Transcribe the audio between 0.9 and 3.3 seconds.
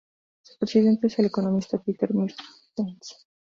es el economista Peter Mertens.